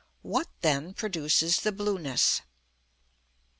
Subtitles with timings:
[0.23, 2.41] What, then, produces the blueness?